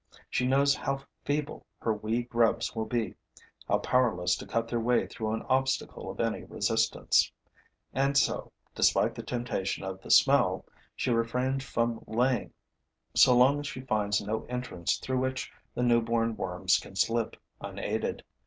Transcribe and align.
She 0.31 0.47
knows 0.47 0.73
how 0.73 1.03
feeble 1.25 1.63
her 1.77 1.93
wee 1.93 2.23
grubs 2.23 2.73
will 2.75 2.87
be, 2.87 3.13
how 3.67 3.77
powerless 3.77 4.35
to 4.37 4.47
cut 4.47 4.67
their 4.67 4.79
way 4.79 5.05
through 5.05 5.31
an 5.33 5.43
obstacle 5.43 6.09
of 6.09 6.19
any 6.19 6.43
resistance; 6.43 7.31
and 7.93 8.17
so, 8.17 8.51
despite 8.73 9.13
the 9.13 9.21
temptation 9.21 9.83
of 9.83 10.01
the 10.01 10.09
smell, 10.09 10.65
she 10.95 11.11
refrains 11.11 11.63
from 11.63 12.03
laying 12.07 12.51
so 13.13 13.37
long 13.37 13.59
as 13.59 13.67
she 13.67 13.81
finds 13.81 14.19
no 14.21 14.43
entrance 14.45 14.97
through 14.97 15.19
which 15.19 15.51
the 15.75 15.83
newborn 15.83 16.35
worms 16.35 16.79
can 16.79 16.95
slip 16.95 17.35
unaided. 17.59 18.23